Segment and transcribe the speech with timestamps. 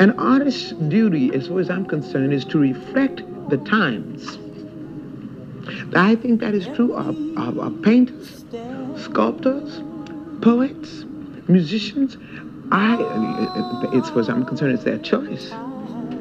[0.00, 4.38] An artist's duty, as far as I'm concerned, is to reflect the times.
[5.94, 8.46] I think that is true of, of, of painters,
[8.96, 9.82] sculptors,
[10.40, 11.04] poets,
[11.48, 12.16] musicians.
[12.72, 15.50] I, uh, uh, as far as I'm concerned, it's their choice.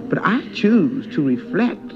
[0.10, 1.94] But I choose to reflect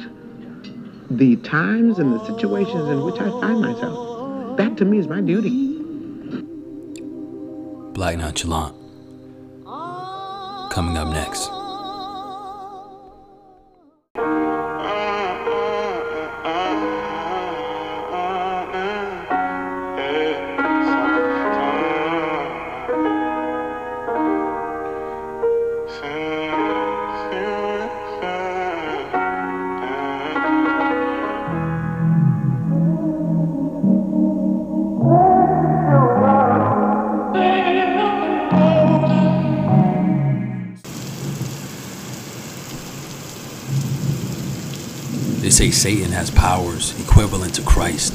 [1.12, 4.56] the times and the situations in which I find myself.
[4.56, 5.80] That to me is my duty.
[7.92, 8.78] Black Nonchalant.
[10.72, 11.63] Coming up next.
[45.54, 48.14] Say Satan has powers equivalent to Christ.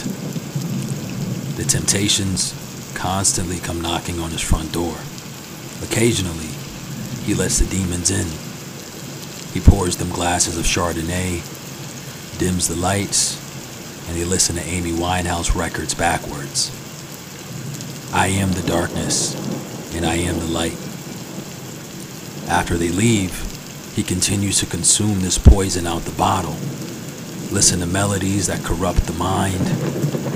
[1.57, 2.53] The temptations
[2.97, 4.97] constantly come knocking on his front door.
[5.81, 6.51] Occasionally,
[7.23, 8.27] he lets the demons in.
[9.55, 11.39] He pours them glasses of Chardonnay,
[12.41, 13.39] dims the lights,
[14.09, 16.73] and they listen to Amy Winehouse records backwards.
[18.13, 19.37] I am the darkness,
[19.95, 20.77] and I am the light.
[22.51, 26.57] After they leave, he continues to consume this poison out the bottle
[27.51, 29.67] listen to melodies that corrupt the mind,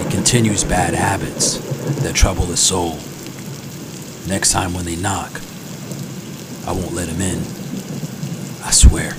[0.01, 1.59] and continues bad habits
[2.03, 2.99] that trouble the soul.
[4.29, 5.41] Next time when they knock,
[6.67, 7.39] I won't let them in.
[8.65, 9.15] I swear.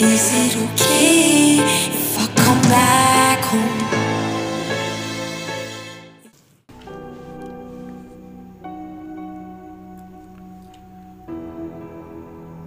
[0.00, 3.88] Is it okay if I come back home?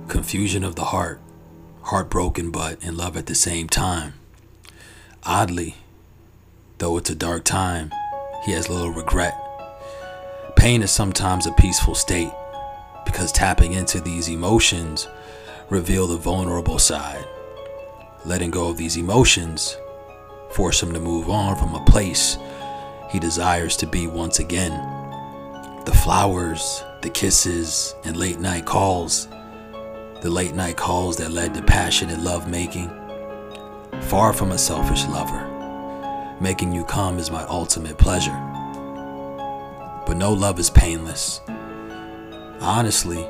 [0.09, 1.21] Confusion of the heart,
[1.83, 4.15] heartbroken but in love at the same time.
[5.23, 5.77] Oddly,
[6.79, 7.93] though it's a dark time,
[8.43, 9.39] he has little regret.
[10.57, 12.33] Pain is sometimes a peaceful state
[13.05, 15.07] because tapping into these emotions
[15.71, 17.25] reveal the vulnerable side.
[18.25, 19.77] Letting go of these emotions
[20.51, 22.37] force him to move on from a place
[23.09, 24.73] he desires to be once again.
[25.85, 29.29] The flowers, the kisses, and late night calls.
[30.19, 32.89] The late night calls that led to passionate love making.
[34.01, 35.47] Far from a selfish lover,
[36.41, 38.37] making you come is my ultimate pleasure.
[40.05, 41.39] But no love is painless.
[42.59, 43.25] Honestly,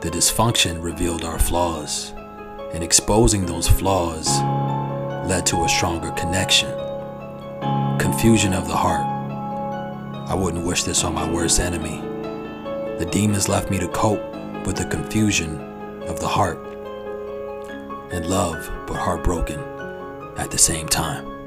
[0.00, 2.12] the dysfunction revealed our flaws,
[2.72, 4.28] and exposing those flaws
[5.28, 6.70] led to a stronger connection.
[7.98, 9.04] Confusion of the heart.
[10.30, 12.00] I wouldn't wish this on my worst enemy.
[12.98, 14.22] The demons left me to cope
[14.64, 15.60] with the confusion
[16.02, 16.58] of the heart
[18.12, 19.58] and love, but heartbroken
[20.36, 21.37] at the same time.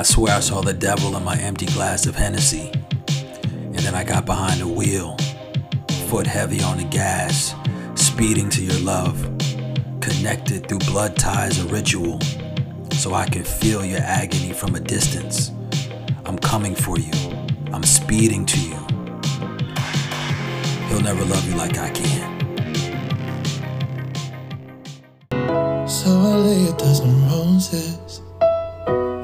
[0.00, 2.70] I swear I saw the devil in my empty glass of Hennessy.
[2.70, 5.14] And then I got behind the wheel,
[6.10, 7.54] foot heavy on the gas,
[7.94, 9.16] speeding to your love,
[10.00, 12.18] connected through blood ties, a ritual,
[12.90, 15.52] so I can feel your agony from a distance.
[16.24, 17.12] I'm coming for you,
[17.72, 18.74] I'm speeding to you.
[20.88, 22.40] He'll never love you like I can.
[25.88, 28.20] So I lay a dozen roses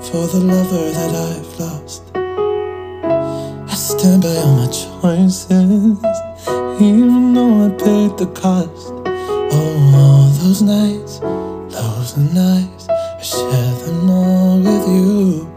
[0.09, 2.05] for the lover that I've lost.
[2.15, 5.99] I stand by all my choices,
[6.79, 14.11] even though I paid the cost Oh, all those nights, those nights I shared them
[14.11, 15.49] all with you.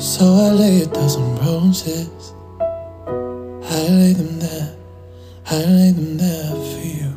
[0.00, 2.32] So I lay a dozen roses.
[2.58, 4.74] I lay them there,
[5.50, 7.09] I lay them there for you.